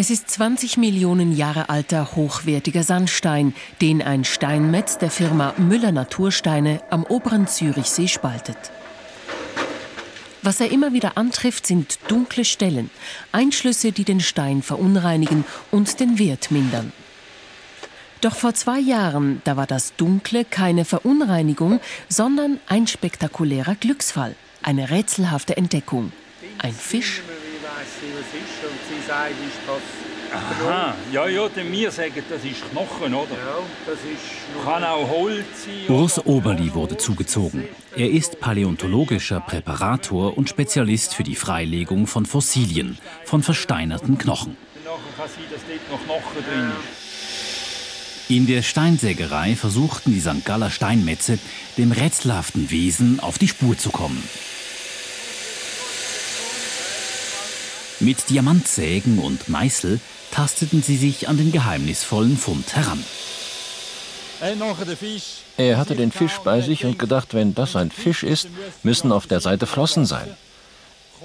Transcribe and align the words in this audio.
Es 0.00 0.10
ist 0.10 0.30
20 0.30 0.76
Millionen 0.76 1.36
Jahre 1.36 1.70
alter 1.70 2.14
hochwertiger 2.14 2.84
Sandstein, 2.84 3.52
den 3.80 4.00
ein 4.00 4.22
Steinmetz 4.22 4.96
der 4.96 5.10
Firma 5.10 5.54
Müller 5.58 5.90
Natursteine 5.90 6.80
am 6.88 7.02
oberen 7.02 7.48
Zürichsee 7.48 8.06
spaltet. 8.06 8.56
Was 10.42 10.60
er 10.60 10.70
immer 10.70 10.92
wieder 10.92 11.18
antrifft, 11.18 11.66
sind 11.66 11.98
dunkle 12.06 12.44
Stellen, 12.44 12.90
Einschlüsse, 13.32 13.90
die 13.90 14.04
den 14.04 14.20
Stein 14.20 14.62
verunreinigen 14.62 15.44
und 15.72 15.98
den 15.98 16.20
Wert 16.20 16.52
mindern. 16.52 16.92
Doch 18.20 18.34
vor 18.34 18.54
zwei 18.54 18.80
Jahren, 18.80 19.40
da 19.44 19.56
war 19.56 19.66
das 19.66 19.94
Dunkle 19.96 20.44
keine 20.44 20.84
Verunreinigung, 20.84 21.80
sondern 22.08 22.58
ein 22.66 22.86
spektakulärer 22.86 23.76
Glücksfall, 23.76 24.34
eine 24.62 24.90
rätselhafte 24.90 25.56
Entdeckung. 25.56 26.12
Ein 26.58 26.72
Fisch 26.72 27.22
sagt, 29.08 29.30
ist 29.30 29.58
das 29.66 29.82
Aha, 30.30 30.94
ja, 31.10 31.26
ja, 31.26 31.48
denn 31.48 31.72
wir 31.72 31.90
sagen, 31.90 32.22
das 32.28 32.44
ist 32.44 32.70
Knochen, 32.70 33.14
oder? 33.14 33.30
Ja, 33.30 33.62
das 33.86 33.94
ist... 33.94 34.62
Kann 34.62 34.84
auch 34.84 35.08
Holz 35.08 35.64
sein. 35.64 35.96
Urs 35.96 36.26
Oberli 36.26 36.74
wurde 36.74 36.98
zugezogen. 36.98 37.66
Er 37.96 38.10
ist 38.10 38.38
paläontologischer 38.38 39.40
Präparator 39.40 40.36
und 40.36 40.50
Spezialist 40.50 41.14
für 41.14 41.22
die 41.22 41.34
Freilegung 41.34 42.06
von 42.06 42.26
Fossilien, 42.26 42.98
von 43.24 43.42
versteinerten 43.42 44.18
Knochen. 44.18 44.58
Nachher 44.84 44.98
kann 45.16 45.28
sein, 45.34 45.44
dass 45.50 45.62
dort 45.66 45.90
noch 45.90 46.04
Knochen 46.04 46.44
drin 46.44 46.72
ist. 46.92 47.27
In 48.28 48.46
der 48.46 48.60
Steinsägerei 48.60 49.56
versuchten 49.56 50.12
die 50.12 50.20
St. 50.20 50.44
Galler 50.44 50.70
Steinmetze, 50.70 51.38
dem 51.78 51.92
rätselhaften 51.92 52.70
Wesen 52.70 53.20
auf 53.20 53.38
die 53.38 53.48
Spur 53.48 53.78
zu 53.78 53.88
kommen. 53.88 54.22
Mit 58.00 58.28
Diamantsägen 58.28 59.18
und 59.18 59.48
Meißel 59.48 59.98
tasteten 60.30 60.82
sie 60.82 60.98
sich 60.98 61.26
an 61.26 61.38
den 61.38 61.52
geheimnisvollen 61.52 62.36
Fund 62.36 62.76
heran. 62.76 63.02
Er 65.56 65.78
hatte 65.78 65.96
den 65.96 66.12
Fisch 66.12 66.38
bei 66.44 66.60
sich 66.60 66.84
und 66.84 66.98
gedacht, 66.98 67.32
wenn 67.32 67.54
das 67.54 67.76
ein 67.76 67.90
Fisch 67.90 68.24
ist, 68.24 68.48
müssen 68.82 69.10
auf 69.10 69.26
der 69.26 69.40
Seite 69.40 69.66
Flossen 69.66 70.04
sein. 70.04 70.28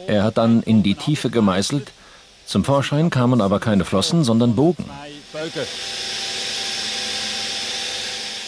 Er 0.07 0.23
hat 0.23 0.38
dann 0.38 0.63
in 0.63 0.83
die 0.83 0.95
Tiefe 0.95 1.29
gemeißelt. 1.29 1.91
Zum 2.45 2.63
Vorschein 2.63 3.09
kamen 3.09 3.41
aber 3.41 3.59
keine 3.59 3.83
Flossen, 3.83 4.23
sondern 4.23 4.55
Bogen. 4.55 4.85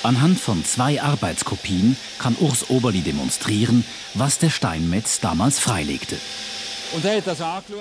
Anhand 0.06 0.40
von 0.40 0.64
zwei 0.64 1.02
Arbeitskopien 1.02 1.98
kann 2.20 2.36
Urs 2.40 2.70
Oberli 2.70 3.02
demonstrieren, 3.02 3.84
was 4.14 4.38
der 4.38 4.52
Steinmetz 4.52 5.20
damals 5.20 5.58
freilegte. 5.58 6.18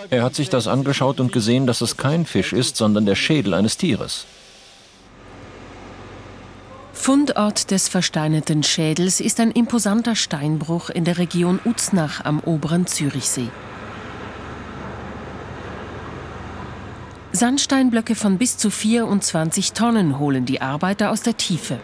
Er 0.09 0.23
hat 0.23 0.35
sich 0.35 0.49
das 0.49 0.67
angeschaut 0.67 1.21
und 1.21 1.33
gesehen, 1.33 1.67
dass 1.67 1.83
es 1.83 1.99
kein 1.99 2.25
Fisch 2.25 2.55
ist, 2.55 2.79
sondern 2.79 3.05
der 3.05 3.15
Schädel 3.15 3.53
eines 3.53 3.77
Tieres. 3.77 4.25
Fundort 6.95 7.71
des 7.71 7.91
versteinerten 7.91 8.63
Schädels 8.63 9.21
ist 9.21 9.39
ein 9.39 9.51
imposanter 9.51 10.17
Steinbruch 10.17 10.89
in 10.89 11.05
der 11.05 11.19
Region 11.19 11.61
Uznach 11.67 12.25
am 12.25 12.41
oberen 12.41 12.87
Zürichsee. 12.87 13.51
Sandsteinblöcke 17.33 18.15
von 18.15 18.39
bis 18.39 18.57
zu 18.57 18.71
24 18.71 19.75
Tonnen 19.75 20.19
holen 20.19 20.47
die 20.47 20.63
Arbeiter 20.63 21.11
aus 21.11 21.21
der 21.21 21.37
Tiefe. 21.37 21.81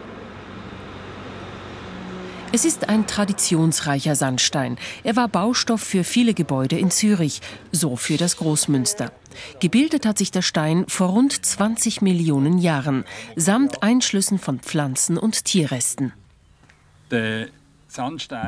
Es 2.53 2.65
ist 2.65 2.89
ein 2.89 3.07
traditionsreicher 3.07 4.13
Sandstein. 4.15 4.77
Er 5.05 5.15
war 5.15 5.29
Baustoff 5.29 5.79
für 5.79 6.03
viele 6.03 6.33
Gebäude 6.33 6.77
in 6.77 6.91
Zürich, 6.91 7.41
so 7.71 7.95
für 7.95 8.17
das 8.17 8.35
Großmünster. 8.35 9.13
Gebildet 9.61 10.05
hat 10.05 10.17
sich 10.17 10.31
der 10.31 10.41
Stein 10.41 10.83
vor 10.89 11.11
rund 11.11 11.45
20 11.45 12.01
Millionen 12.01 12.57
Jahren, 12.57 13.05
samt 13.37 13.83
Einschlüssen 13.83 14.37
von 14.37 14.59
Pflanzen 14.59 15.17
und 15.17 15.45
Tierresten. 15.45 16.11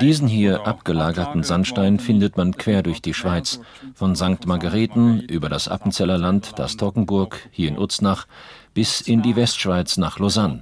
Diesen 0.02 0.28
hier 0.28 0.66
abgelagerten 0.68 1.44
Sandstein 1.44 2.00
findet 2.00 2.38
man 2.38 2.56
quer 2.56 2.82
durch 2.84 3.02
die 3.02 3.14
Schweiz, 3.14 3.60
von 3.94 4.16
St. 4.16 4.46
Margareten 4.46 5.20
über 5.22 5.50
das 5.50 5.68
Appenzeller 5.68 6.18
Land, 6.18 6.54
das 6.58 6.78
Toggenburg, 6.78 7.40
hier 7.52 7.68
in 7.68 7.78
Uznach, 7.78 8.26
bis 8.74 9.02
in 9.02 9.22
die 9.22 9.36
Westschweiz 9.36 9.98
nach 9.98 10.20
Lausanne. 10.20 10.62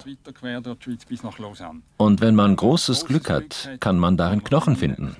Und 1.97 2.21
wenn 2.21 2.35
man 2.35 2.55
großes 2.55 3.05
Glück 3.05 3.29
hat, 3.29 3.69
kann 3.79 3.99
man 3.99 4.17
darin 4.17 4.43
Knochen 4.43 4.75
finden. 4.75 5.15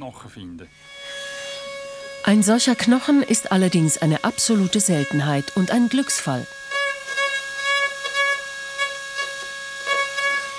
Ein 2.23 2.43
solcher 2.43 2.75
Knochen 2.75 3.23
ist 3.23 3.51
allerdings 3.51 3.97
eine 3.97 4.23
absolute 4.23 4.79
Seltenheit 4.79 5.55
und 5.55 5.71
ein 5.71 5.89
Glücksfall. 5.89 6.45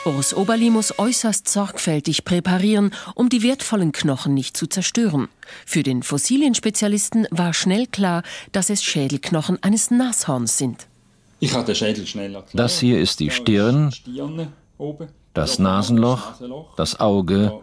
Urs 0.04 0.34
Oberli 0.34 0.68
muss 0.70 0.98
äußerst 0.98 1.48
sorgfältig 1.48 2.24
präparieren, 2.24 2.92
um 3.14 3.28
die 3.28 3.44
wertvollen 3.44 3.92
Knochen 3.92 4.34
nicht 4.34 4.56
zu 4.56 4.66
zerstören. 4.66 5.28
Für 5.64 5.84
den 5.84 6.02
Fossilienspezialisten 6.02 7.28
war 7.30 7.54
schnell 7.54 7.86
klar, 7.86 8.24
dass 8.50 8.68
es 8.68 8.82
Schädelknochen 8.82 9.62
eines 9.62 9.92
Nashorns 9.92 10.58
sind. 10.58 10.88
Ich 11.38 11.54
habe 11.54 11.64
den 11.66 11.76
Schädel 11.76 12.04
schnell 12.06 12.34
erklärt. 12.34 12.58
Das 12.58 12.80
hier 12.80 13.00
ist 13.00 13.20
die 13.20 13.30
Stirn, 13.30 13.94
das 15.34 15.60
Nasenloch, 15.60 16.32
das 16.76 16.98
Auge 16.98 17.60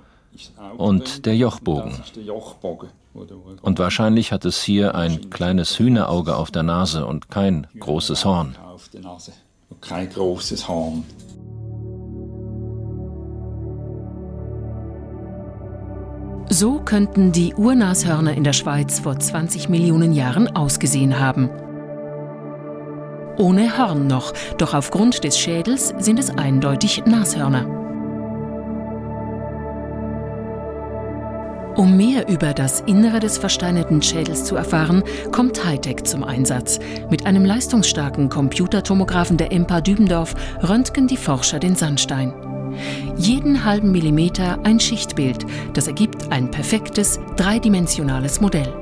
und 0.78 1.26
der 1.26 1.36
Jochbogen. 1.36 2.02
Und 3.62 3.80
wahrscheinlich 3.80 4.32
hat 4.32 4.46
es 4.46 4.64
hier 4.64 4.96
ein 4.96 5.30
kleines 5.30 5.78
Hühnerauge 5.78 6.38
auf 6.38 6.52
der 6.52 6.64
Nase 6.64 7.06
und 7.06 7.30
kein 7.30 7.68
großes 7.80 8.24
Horn. 8.24 8.56
Kein 9.82 10.10
großes 10.10 10.70
Horn. 10.70 11.04
So 16.60 16.82
könnten 16.84 17.32
die 17.32 17.54
Urnashörner 17.56 18.34
in 18.34 18.44
der 18.44 18.52
Schweiz 18.52 19.00
vor 19.00 19.18
20 19.18 19.70
Millionen 19.70 20.12
Jahren 20.12 20.54
ausgesehen 20.58 21.18
haben 21.18 21.50
ohne 23.38 23.78
Horn 23.78 24.06
noch, 24.06 24.34
doch 24.58 24.74
aufgrund 24.74 25.24
des 25.24 25.40
Schädels 25.40 25.94
sind 25.98 26.20
es 26.20 26.30
eindeutig 26.30 27.04
Nashörner. 27.06 27.66
Um 31.78 31.96
mehr 31.96 32.28
über 32.28 32.54
das 32.54 32.82
Innere 32.82 33.22
des 33.22 33.38
versteinerten 33.38 34.02
Schädels 34.02 34.44
zu 34.44 34.58
erfahren, 34.58 35.04
kommt 35.32 35.64
Hightech 35.64 36.04
zum 36.04 36.26
Einsatz. 36.26 36.80
Mit 37.10 37.26
einem 37.26 37.46
leistungsstarken 37.46 38.28
Computertomographen 38.28 39.38
der 39.38 39.54
EMPA 39.54 39.80
Dübendorf 39.80 40.36
röntgen 40.62 41.08
die 41.08 41.16
Forscher 41.16 41.60
den 41.60 41.78
Sandstein. 41.78 42.34
Jeden 43.18 43.64
halben 43.66 43.92
Millimeter 43.92 44.60
ein 44.64 44.80
Schichtbild, 44.80 45.46
das 45.74 45.88
ergibt 45.88 46.32
ein 46.32 46.52
perfektes, 46.52 47.20
dreidimensionales 47.36 48.42
Modell. 48.42 48.74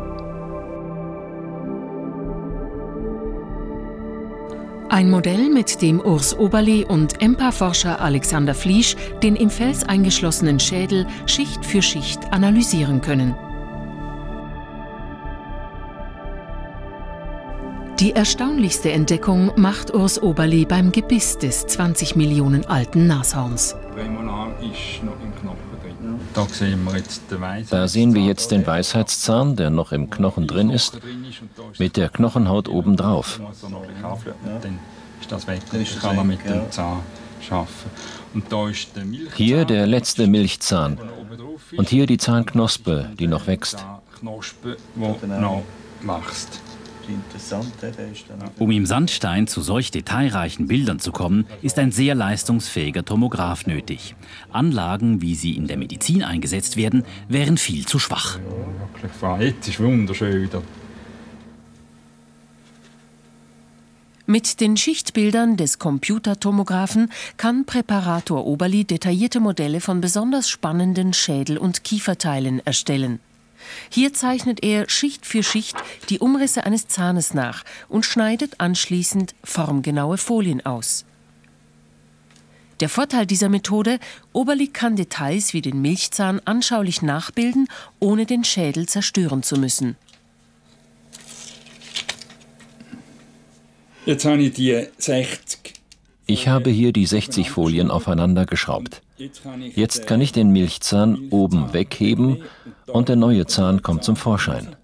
Ein 4.89 5.09
Modell, 5.09 5.49
mit 5.49 5.81
dem 5.81 5.99
Urs 5.99 6.37
Oberli 6.37 6.85
und 6.85 7.21
EMPA-Forscher 7.21 8.01
Alexander 8.01 8.55
Fliesch 8.55 8.95
den 9.21 9.35
im 9.35 9.49
Fels 9.49 9.83
eingeschlossenen 9.83 10.59
Schädel 10.59 11.05
Schicht 11.25 11.65
für 11.65 11.81
Schicht 11.81 12.31
analysieren 12.31 13.01
können. 13.01 13.35
Die 17.99 18.11
erstaunlichste 18.11 18.91
Entdeckung 18.91 19.51
macht 19.55 19.91
Urs 19.91 20.21
Oberli 20.21 20.65
beim 20.65 20.91
Gebiss 20.91 21.39
des 21.39 21.65
20 21.65 22.15
Millionen 22.15 22.63
alten 22.65 23.07
Nashorns. 23.07 23.75
da 26.35 26.45
sehen 26.47 26.85
wir 26.85 26.95
jetzt 26.95 27.31
den 27.31 27.41
Weisheitszahn. 27.41 27.79
Da 27.79 27.87
sehen 27.87 28.13
wir 28.13 28.21
jetzt 28.21 28.51
den 28.51 28.67
Weisheitszahn, 28.67 29.55
der 29.55 29.71
noch 29.71 29.91
im 29.91 30.11
Knochen 30.11 30.45
drin 30.45 30.69
ist, 30.69 30.99
mit 31.79 31.97
der 31.97 32.09
Knochenhaut 32.09 32.69
obendrauf. 32.69 33.41
Hier 39.35 39.65
der 39.65 39.87
letzte 39.87 40.27
Milchzahn. 40.27 40.99
Und 41.75 41.89
hier 41.89 42.05
die 42.05 42.17
Zahnknospe, 42.19 43.09
die 43.17 43.25
noch 43.25 43.47
wächst. 43.47 43.83
Knospe, 44.19 44.77
die 44.95 45.27
noch 45.27 45.63
wächst. 46.03 46.61
Um 48.59 48.71
im 48.71 48.85
Sandstein 48.85 49.47
zu 49.47 49.61
solch 49.61 49.91
detailreichen 49.91 50.67
Bildern 50.67 50.99
zu 50.99 51.11
kommen, 51.11 51.45
ist 51.61 51.79
ein 51.79 51.91
sehr 51.91 52.15
leistungsfähiger 52.15 53.05
Tomograph 53.05 53.65
nötig. 53.67 54.15
Anlagen, 54.51 55.21
wie 55.21 55.35
sie 55.35 55.55
in 55.55 55.67
der 55.67 55.77
Medizin 55.77 56.23
eingesetzt 56.23 56.77
werden, 56.77 57.03
wären 57.27 57.57
viel 57.57 57.85
zu 57.85 57.99
schwach. 57.99 58.39
Ja, 59.21 59.39
jetzt 59.39 59.67
ist 59.67 59.79
wunderschön 59.79 60.43
wieder. 60.43 60.61
Mit 64.29 64.59
den 64.59 64.75
Schichtbildern 64.75 65.55
des 65.55 65.79
Computertomographen 65.79 67.09
kann 67.37 67.65
Präparator 67.65 68.45
Oberli 68.45 68.83
detaillierte 68.83 69.39
Modelle 69.39 69.79
von 69.79 70.01
besonders 70.01 70.49
spannenden 70.49 71.13
Schädel- 71.13 71.57
und 71.57 71.85
Kieferteilen 71.85 72.59
erstellen. 72.65 73.21
Hier 73.89 74.13
zeichnet 74.13 74.63
er 74.63 74.89
Schicht 74.89 75.25
für 75.25 75.43
Schicht 75.43 75.75
die 76.09 76.19
Umrisse 76.19 76.65
eines 76.65 76.87
Zahnes 76.87 77.33
nach 77.33 77.63
und 77.89 78.05
schneidet 78.05 78.59
anschließend 78.59 79.35
formgenaue 79.43 80.17
Folien 80.17 80.65
aus. 80.65 81.05
Der 82.79 82.89
Vorteil 82.89 83.25
dieser 83.25 83.49
Methode, 83.49 83.99
Oberli 84.33 84.67
kann 84.67 84.95
Details 84.95 85.53
wie 85.53 85.61
den 85.61 85.81
Milchzahn 85.81 86.39
anschaulich 86.45 87.01
nachbilden, 87.01 87.67
ohne 87.99 88.27
den 88.27 88.43
Schädel 88.43 88.87
zerstören 88.87 89.41
zu 89.41 89.57
müssen. 89.57 89.95
Jetzt 94.05 94.25
habe 94.25 94.41
ich 94.41 94.53
die 94.53 94.87
60. 94.97 95.73
Ich 96.27 96.47
habe 96.47 96.69
hier 96.69 96.93
die 96.93 97.05
60 97.05 97.49
Folien 97.49 97.89
aufeinander 97.89 98.45
geschraubt. 98.45 99.01
Jetzt 99.17 100.07
kann 100.07 100.21
ich 100.21 100.31
den 100.31 100.51
Milchzahn 100.51 101.29
oben 101.29 101.73
wegheben 101.73 102.43
und 102.87 103.09
der 103.09 103.15
neue 103.15 103.45
Zahn 103.45 103.81
kommt 103.81 104.03
zum 104.03 104.15
Vorschein. 104.15 104.75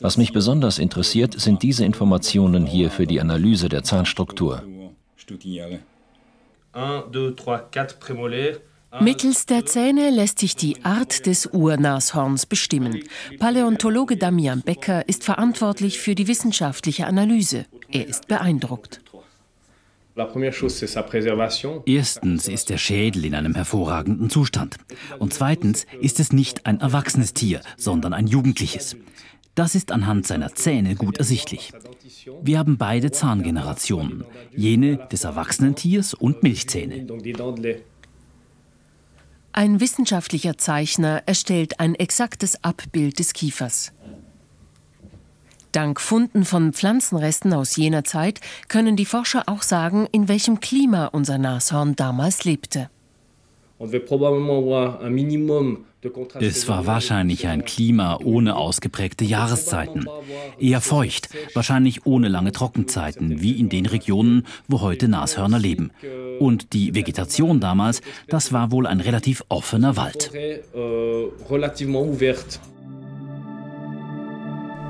Was 0.00 0.16
mich 0.16 0.32
besonders 0.32 0.78
interessiert, 0.78 1.38
sind 1.38 1.62
diese 1.62 1.84
Informationen 1.84 2.66
hier 2.66 2.90
für 2.90 3.06
die 3.06 3.20
Analyse 3.20 3.68
der 3.68 3.84
Zahnstruktur. 3.84 4.62
Mittels 9.00 9.46
der 9.46 9.66
Zähne 9.66 10.10
lässt 10.10 10.38
sich 10.38 10.56
die 10.56 10.82
Art 10.84 11.26
des 11.26 11.46
Urnashorns 11.46 12.46
bestimmen. 12.46 13.02
Paläontologe 13.38 14.16
Damian 14.16 14.62
Becker 14.62 15.06
ist 15.06 15.24
verantwortlich 15.24 15.98
für 15.98 16.14
die 16.14 16.26
wissenschaftliche 16.26 17.06
Analyse. 17.06 17.66
Er 17.90 18.06
ist 18.06 18.28
beeindruckt. 18.28 19.00
Erstens 21.86 22.48
ist 22.48 22.70
der 22.70 22.78
Schädel 22.78 23.24
in 23.24 23.34
einem 23.34 23.54
hervorragenden 23.54 24.30
Zustand. 24.30 24.76
Und 25.18 25.32
zweitens 25.32 25.86
ist 26.00 26.20
es 26.20 26.32
nicht 26.32 26.66
ein 26.66 26.80
erwachsenes 26.80 27.34
Tier, 27.34 27.60
sondern 27.76 28.12
ein 28.12 28.26
jugendliches. 28.26 28.96
Das 29.54 29.74
ist 29.74 29.90
anhand 29.90 30.26
seiner 30.26 30.54
Zähne 30.54 30.94
gut 30.94 31.18
ersichtlich. 31.18 31.72
Wir 32.42 32.58
haben 32.58 32.78
beide 32.78 33.10
Zahngenerationen, 33.10 34.24
jene 34.54 35.08
des 35.10 35.24
erwachsenen 35.24 35.74
Tiers 35.74 36.14
und 36.14 36.44
Milchzähne. 36.44 37.06
Ein 39.52 39.80
wissenschaftlicher 39.80 40.58
Zeichner 40.58 41.24
erstellt 41.26 41.80
ein 41.80 41.96
exaktes 41.96 42.62
Abbild 42.62 43.18
des 43.18 43.32
Kiefers. 43.32 43.92
Dank 45.78 46.00
Funden 46.00 46.44
von 46.44 46.72
Pflanzenresten 46.72 47.52
aus 47.52 47.76
jener 47.76 48.02
Zeit 48.02 48.40
können 48.66 48.96
die 48.96 49.04
Forscher 49.04 49.44
auch 49.46 49.62
sagen, 49.62 50.08
in 50.10 50.26
welchem 50.26 50.58
Klima 50.58 51.06
unser 51.06 51.38
Nashorn 51.38 51.94
damals 51.94 52.42
lebte. 52.42 52.90
Es 56.40 56.68
war 56.68 56.86
wahrscheinlich 56.86 57.46
ein 57.46 57.64
Klima 57.64 58.18
ohne 58.24 58.56
ausgeprägte 58.56 59.24
Jahreszeiten. 59.24 60.06
Eher 60.58 60.80
feucht, 60.80 61.28
wahrscheinlich 61.54 62.04
ohne 62.06 62.26
lange 62.26 62.50
Trockenzeiten, 62.50 63.40
wie 63.40 63.52
in 63.52 63.68
den 63.68 63.86
Regionen, 63.86 64.48
wo 64.66 64.80
heute 64.80 65.06
Nashörner 65.06 65.60
leben. 65.60 65.92
Und 66.40 66.72
die 66.72 66.96
Vegetation 66.96 67.60
damals, 67.60 68.00
das 68.26 68.52
war 68.52 68.72
wohl 68.72 68.88
ein 68.88 68.98
relativ 68.98 69.44
offener 69.48 69.96
Wald. 69.96 70.32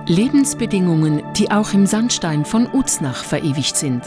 Lebensbedingungen, 0.09 1.23
die 1.35 1.51
auch 1.51 1.75
im 1.75 1.87
Sandstein 1.87 2.45
von 2.45 2.67
Uznach 2.67 3.25
verewigt 3.25 3.77
sind. 3.77 4.03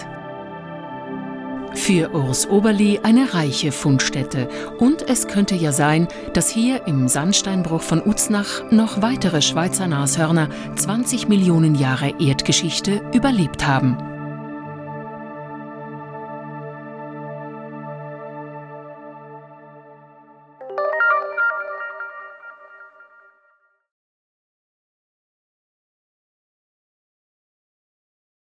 Für 1.73 2.13
Urs 2.13 2.49
Oberli 2.49 2.99
eine 3.03 3.33
reiche 3.33 3.71
Fundstätte. 3.71 4.49
Und 4.79 5.07
es 5.07 5.27
könnte 5.27 5.55
ja 5.55 5.71
sein, 5.71 6.07
dass 6.33 6.49
hier 6.49 6.85
im 6.85 7.07
Sandsteinbruch 7.07 7.81
von 7.81 8.01
Uznach 8.01 8.71
noch 8.71 9.01
weitere 9.01 9.41
Schweizer 9.41 9.87
Nashörner 9.87 10.49
20 10.75 11.29
Millionen 11.29 11.75
Jahre 11.75 12.13
Erdgeschichte 12.19 13.01
überlebt 13.13 13.65
haben. 13.65 14.10